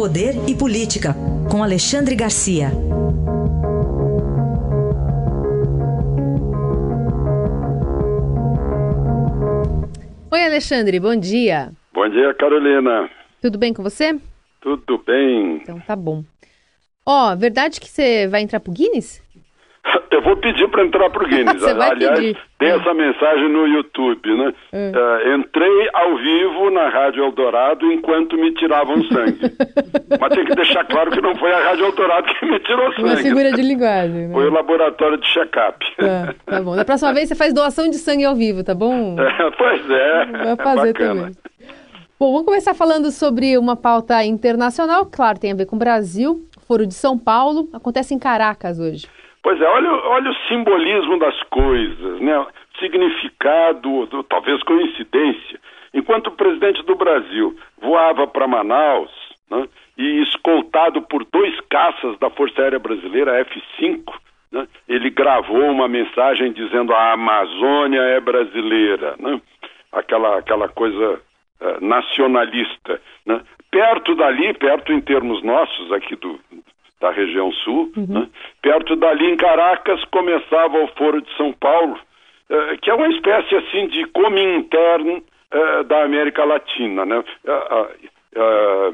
[0.00, 1.14] Poder e Política,
[1.50, 2.68] com Alexandre Garcia.
[10.32, 11.72] Oi, Alexandre, bom dia.
[11.92, 13.10] Bom dia, Carolina.
[13.42, 14.18] Tudo bem com você?
[14.62, 15.56] Tudo bem.
[15.56, 16.24] Então tá bom.
[17.04, 19.22] Ó, verdade que você vai entrar pro Guinness?
[20.10, 21.62] Eu vou pedir para entrar para o Guinness.
[21.64, 22.36] Aliás, pedir.
[22.58, 22.76] tem É.
[22.76, 24.52] essa mensagem no YouTube, né?
[24.72, 24.92] É.
[24.94, 29.38] Eh, entrei ao vivo na Rádio Eldorado enquanto me tiravam sangue.
[30.20, 33.10] Mas tem que deixar claro que não foi a Rádio Eldorado que me tirou Uma
[33.10, 33.22] sangue.
[33.22, 34.28] figura de linguagem.
[34.28, 34.34] né?
[34.34, 35.86] Foi o laboratório de check-up.
[35.96, 36.76] Tá, tá bom.
[36.76, 39.16] Da próxima vez você faz doação de sangue ao vivo, tá bom?
[39.20, 40.26] É, pois é.
[40.26, 41.20] Vai fazer bacana.
[41.20, 41.36] também.
[42.18, 46.44] Bom, vamos começar falando sobre uma pauta internacional, claro, tem a ver com o Brasil.
[46.68, 49.08] Foro de São Paulo, acontece em Caracas hoje.
[49.42, 52.46] Pois é, olha, olha o simbolismo das coisas, né?
[52.78, 55.58] Significado, do- talvez coincidência.
[55.94, 59.10] Enquanto o presidente do Brasil voava para Manaus,
[59.50, 59.66] né,
[59.98, 64.12] e escoltado por dois caças da Força Aérea Brasileira, F-5,
[64.52, 69.40] né, ele gravou uma mensagem dizendo a Amazônia é brasileira, né?
[69.92, 71.20] Aquela, aquela coisa
[71.60, 73.40] eh, nacionalista, né?
[73.70, 76.38] Perto dali, perto em termos nossos aqui do,
[77.00, 78.28] da região sul, né?
[78.60, 81.98] perto dali em Caracas começava o Foro de São Paulo,
[82.50, 87.24] eh, que é uma espécie assim de Comintern eh, da América Latina, né?
[87.48, 87.88] Ah, ah,
[88.36, 88.92] ah,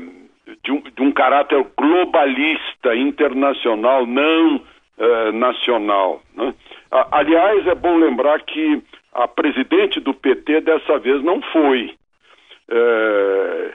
[0.62, 4.60] de, um, de um caráter globalista, internacional, não
[4.98, 6.22] eh, nacional.
[6.34, 6.54] Né?
[7.10, 11.94] Aliás, é bom lembrar que a presidente do PT dessa vez não foi
[12.70, 13.72] eh,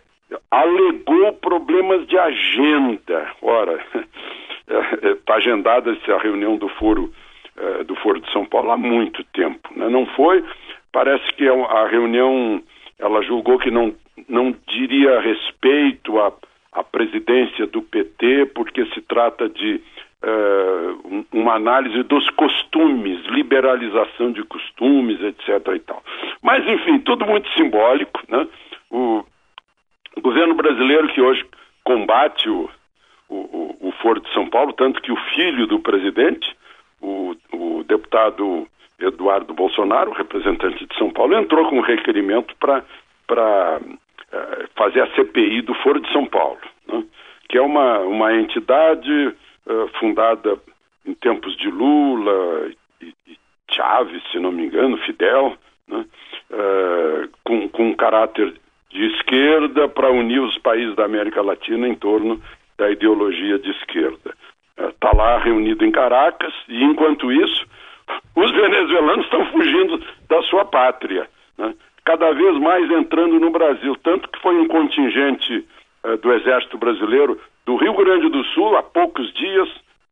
[0.50, 3.32] alegou problemas de agenda.
[3.42, 3.84] Ora,
[5.04, 7.12] está agendada essa reunião do Foro
[7.58, 9.70] eh, do Foro de São Paulo há muito tempo.
[9.76, 9.90] né?
[9.90, 10.44] Não foi.
[10.92, 12.62] Parece que é a reunião
[13.00, 13.94] ela julgou que não
[14.30, 16.32] não diria respeito à,
[16.74, 19.82] à presidência do PT porque se trata de
[20.24, 25.50] eh, um- uma análise dos costumes, liberalização de costumes, etc.
[25.76, 26.04] e tal.
[26.44, 28.48] Mas enfim, tudo muito simbólico, né?
[28.92, 29.24] O,
[30.16, 31.44] o governo brasileiro que hoje
[31.84, 32.70] combate o,
[33.32, 36.54] o, o, o Foro de São Paulo, tanto que o filho do presidente,
[37.02, 38.68] o, o deputado
[39.00, 42.84] Eduardo Bolsonaro, representante de São Paulo, entrou com um requerimento para
[44.32, 47.04] eh, fazer a CPI do Foro de São Paulo, né?
[47.50, 49.34] que é uma, uma entidade
[49.68, 50.60] eh, fundada
[51.06, 52.70] em tempos de Lula
[53.02, 53.38] e, e
[53.72, 56.06] Chávez, se não me engano, Fidel, né?
[56.52, 58.54] Eh, com, com um caráter
[58.90, 62.42] de esquerda para unir os países da América Latina em torno
[62.82, 64.34] da ideologia de esquerda.
[64.76, 67.64] Está lá reunido em Caracas e, enquanto isso,
[68.36, 71.76] os venezuelanos estão fugindo da sua pátria, né?
[72.04, 73.96] cada vez mais entrando no Brasil.
[73.98, 75.64] Tanto que foi um contingente
[76.04, 79.70] eh, do Exército Brasileiro do Rio Grande do Sul, há poucos dias,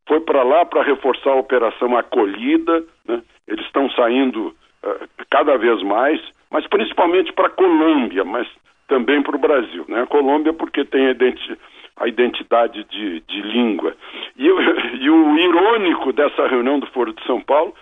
[0.08, 2.84] foi para lá para reforçar a Operação Acolhida.
[3.08, 3.24] Né?
[3.47, 6.22] Eles estão saindo eh, cada vez mais,
[6.52, 8.47] mas principalmente para a Colômbia, mas
[8.88, 9.85] também para o Brasil.
[9.88, 10.03] Né?
[10.03, 11.58] A Colômbia porque tem a, identi
[12.00, 13.96] a identidade de, de língua.
[14.38, 14.48] E,
[15.00, 17.74] e o irônico dessa reunião do Foro de São Paulo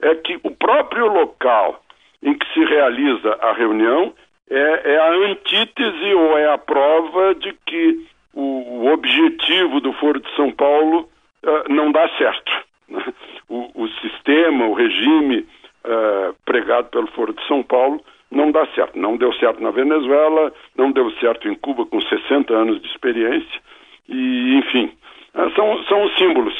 [0.00, 1.82] é que o próprio local
[2.22, 4.12] em que se realiza a reunião
[4.50, 10.20] é, é a antítese ou é a prova de que o, o objetivo do Foro
[10.20, 11.08] de São Paulo
[11.42, 12.52] eh, não dá certo.
[12.88, 13.04] né?
[13.50, 15.46] O, o sistema, o regime
[15.82, 18.98] eh, pregado pelo Foro de São Paulo não dá certo.
[18.98, 23.60] Não deu certo na Venezuela, não deu certo em Cuba com 60 anos de experiência,
[24.08, 24.92] e enfim,
[25.34, 26.54] eh, são, são os símbolos,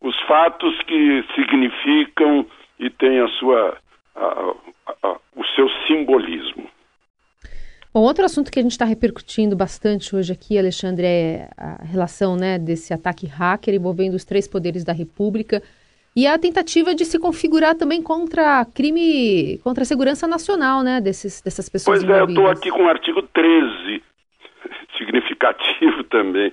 [0.00, 2.46] os fatos que significam
[2.78, 3.76] e têm a sua,
[4.16, 4.54] a-
[4.86, 6.66] a- a- o seu simbolismo.
[7.94, 12.36] Bom, outro assunto que a gente está repercutindo bastante hoje aqui, Alexandre, é a relação
[12.36, 15.62] né, desse ataque hacker envolvendo os três poderes da República
[16.14, 21.40] e a tentativa de se configurar também contra crime, contra a segurança nacional, né, desses,
[21.40, 22.58] dessas pessoas Pois é, eu estou envolvidas.
[22.58, 24.02] aqui com o artigo 13,
[24.98, 26.52] significativo também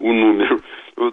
[0.00, 0.62] o número,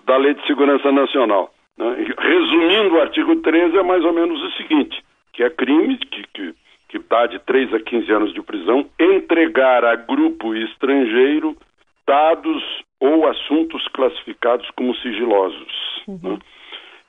[0.06, 1.52] da Lei de Segurança Nacional.
[1.78, 2.06] né?
[2.20, 5.04] Resumindo, o artigo 13 é mais ou menos o seguinte,
[5.34, 6.54] que é crime que, que,
[6.90, 11.58] que dá de 3 a 15 anos de prisão, entregar a grupo estrangeiro
[12.08, 12.64] dados
[13.00, 16.04] ou assuntos classificados como sigilosos.
[16.08, 16.38] né?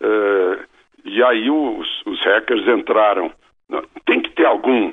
[0.01, 0.59] Eh,
[1.05, 3.31] e aí os, os hackers entraram.
[4.05, 4.93] Tem que ter algum,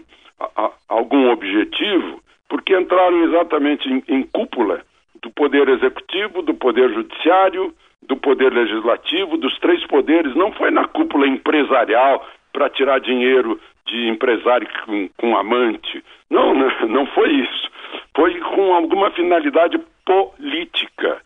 [0.56, 4.82] a- algum objetivo, porque entraram exatamente em, em cúpula
[5.22, 7.74] do Poder Executivo, do Poder Judiciário,
[8.08, 10.36] do Poder Legislativo, dos três poderes.
[10.36, 16.04] Não foi na cúpula empresarial para tirar dinheiro de empresário com, com amante.
[16.30, 17.70] Não, não, não foi isso.
[18.16, 21.22] Foi com alguma finalidade política.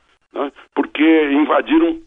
[0.76, 1.98] porque invadiram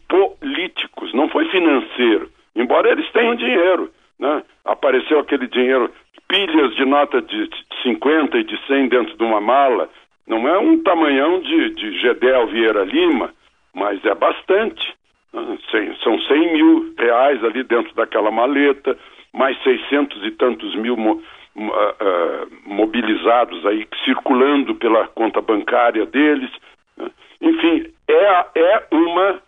[1.15, 2.29] não foi financeiro.
[2.55, 4.43] Embora eles tenham dinheiro, né?
[4.65, 5.91] Apareceu aquele dinheiro,
[6.27, 7.49] pilhas de nota de
[7.83, 9.89] 50 e de 100 dentro de uma mala.
[10.27, 13.33] Não é um tamanhão de, de Gedel Vieira Lima,
[13.73, 14.93] mas é bastante.
[15.33, 15.57] Né?
[16.03, 18.97] São 100 mil reais ali dentro daquela maleta,
[19.33, 21.21] mais 600 e tantos mil mo,
[21.55, 26.51] uh, uh, mobilizados aí, circulando pela conta bancária deles.
[26.97, 27.09] Né?
[27.41, 29.41] Enfim, é, é uma,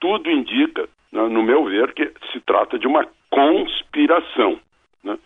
[0.00, 4.58] tudo indica, né, no meu ver, que se trata de uma conspiração.
[5.04, 5.18] Né?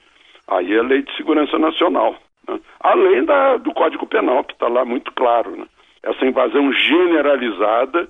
[0.48, 2.16] Aí é a Lei de Segurança Nacional.
[2.48, 2.58] Né?
[2.80, 5.56] Além da, do Código Penal, que está lá muito claro.
[5.56, 5.66] Né?
[6.02, 8.08] Essa invasão generalizada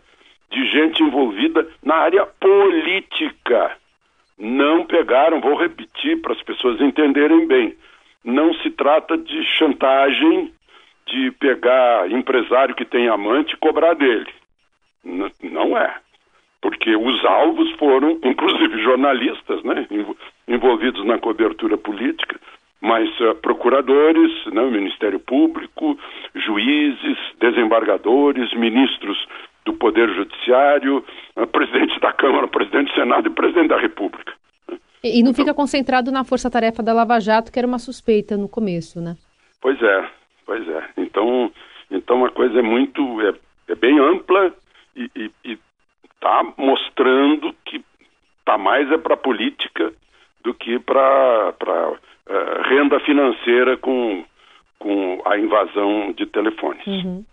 [0.51, 3.77] de gente envolvida na área política.
[4.39, 7.77] Não pegaram, vou repetir para as pessoas entenderem bem,
[8.25, 10.53] não se trata de chantagem
[11.07, 14.33] de pegar empresário que tem amante e cobrar dele.
[15.05, 15.95] N não é.
[16.63, 19.87] Porque os alvos foram, inclusive jornalistas, né,
[20.49, 22.41] envolvidos na cobertura política,
[22.81, 25.99] mas uh, procuradores, né, Ministério Público,
[26.35, 29.27] juízes, desembargadores, ministros
[29.65, 31.05] do Poder Judiciário,
[31.37, 34.33] uh, presidente da Câmara, presidente do Senado e presidente da República.
[35.03, 38.49] E, e não fica concentrado na força-tarefa da Lava Jato, que era uma suspeita no
[38.49, 39.17] começo, né?
[39.61, 40.09] Pois é,
[40.47, 40.85] pois é.
[40.97, 41.51] Então,
[41.91, 43.35] então a coisa é muito, é,
[43.69, 44.55] é bem ampla
[44.97, 45.59] e
[46.21, 47.83] está mostrando que
[48.41, 49.93] está mais é para política
[50.43, 51.55] do que para
[52.29, 54.25] uh, renda financeira com,
[54.79, 56.87] com a invasão de telefones.
[56.87, 57.25] Uhum.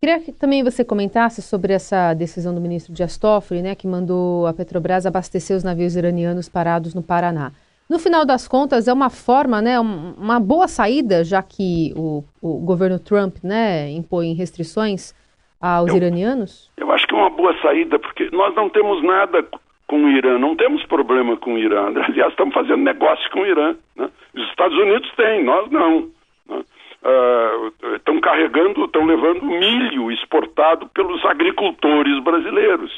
[0.00, 4.46] Queria que também você comentasse sobre essa decisão do ministro Dias Toffoli, né, que mandou
[4.46, 7.50] a Petrobras abastecer os navios iranianos parados no Paraná.
[7.90, 12.58] No final das contas, é uma forma, né, uma boa saída, já que o, o
[12.60, 15.14] governo Trump né, impõe restrições
[15.60, 16.70] aos eu, iranianos?
[16.76, 19.44] Eu acho que é uma boa saída, porque nós não temos nada
[19.88, 21.88] com o Irã, não temos problema com o Irã.
[22.06, 23.74] Aliás, estamos fazendo negócio com o Irã.
[23.96, 24.08] Né?
[24.34, 26.08] Os Estados Unidos têm, nós não.
[26.48, 26.62] Né?
[27.00, 32.92] Uh, estão carregando, estão levando milho exportado pelos agricultores brasileiros.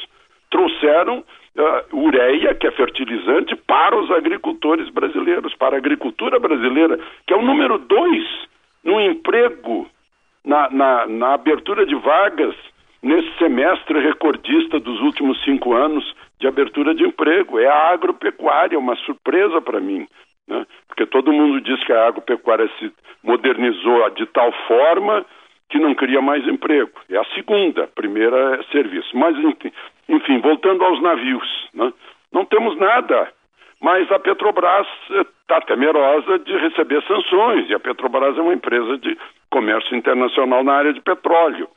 [0.49, 7.33] Trouxeram uh, ureia, que é fertilizante, para os agricultores brasileiros, para a agricultura brasileira, que
[7.33, 8.25] é o número dois
[8.83, 9.87] no emprego,
[10.43, 12.55] na, na, na abertura de vagas
[13.01, 16.03] nesse semestre recordista dos últimos cinco anos
[16.39, 17.59] de abertura de emprego.
[17.59, 20.07] É a agropecuária, uma surpresa para mim.
[20.47, 20.65] Né?
[20.87, 22.91] Porque todo mundo diz que a agropecuária se
[23.23, 25.25] modernizou de tal forma
[25.69, 26.91] que não cria mais emprego.
[27.09, 29.09] É a segunda, a primeira é serviço.
[29.17, 29.35] Mas,
[30.09, 31.93] enfim, voltando aos navios, né?
[32.31, 33.31] não temos nada.
[33.81, 38.97] Mas a Petrobras está eh, temerosa de receber sanções, e a Petrobras é uma empresa
[38.97, 39.17] de
[39.49, 41.67] comércio internacional na área de petróleo.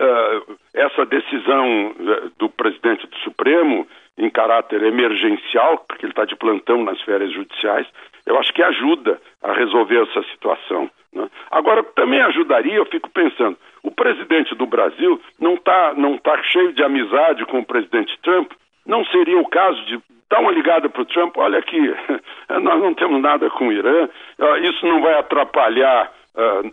[0.00, 3.86] Uh, essa decisão eh, do presidente do Supremo,
[4.16, 7.86] em caráter emergencial, porque ele está de plantão nas férias judiciais,
[8.24, 10.90] eu acho que ajuda a resolver essa situação.
[11.12, 11.28] Né?
[11.50, 16.72] Agora, também ajudaria, eu fico pensando, o presidente do Brasil não está não tá cheio
[16.72, 18.52] de amizade com o presidente Trump,
[18.86, 20.00] não seria o caso de
[20.30, 21.78] dar uma ligada para o Trump, olha aqui,
[22.62, 24.08] nós não temos nada com o Irã,
[24.38, 26.72] uh, isso não vai atrapalhar uh,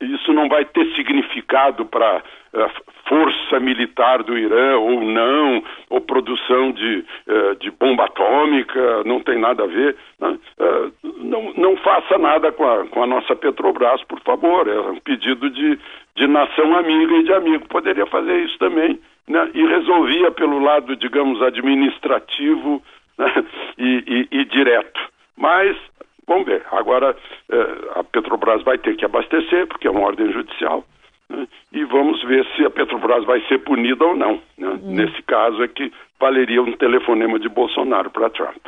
[0.00, 2.70] isso não vai ter significado para a eh,
[3.08, 9.38] força militar do Irã ou não, ou produção de, uh, de bomba atômica, não tem
[9.38, 9.96] nada a ver.
[10.20, 10.38] Né?
[10.58, 14.66] Uh, não, não faça nada com a, com a nossa Petrobras, por favor.
[14.68, 15.78] É um pedido de,
[16.16, 17.68] de nação amiga e de amigo.
[17.68, 18.98] Poderia fazer isso também.
[19.28, 19.50] Né?
[19.54, 22.82] E resolvia pelo lado, digamos, administrativo
[23.18, 23.44] né?
[23.78, 25.00] e, e, e direto.
[25.36, 25.76] Mas
[26.26, 26.64] Vamos ver.
[26.70, 27.16] Agora,
[27.50, 30.84] eh, a Petrobras vai ter que abastecer, porque é uma ordem judicial,
[31.28, 31.46] né?
[31.72, 34.40] e vamos ver se a Petrobras vai ser punida ou não.
[34.56, 34.68] Né?
[34.68, 34.94] Hum.
[34.94, 38.64] Nesse caso é que valeria um telefonema de Bolsonaro para Trump.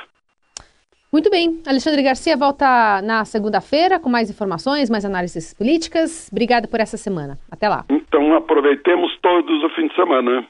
[1.13, 1.63] Muito bem.
[1.67, 6.29] Alexandre Garcia volta na segunda-feira com mais informações, mais análises políticas.
[6.31, 7.39] Obrigada por essa semana.
[7.51, 7.85] Até lá.
[7.89, 10.47] Então, aproveitemos todos o fim de semana.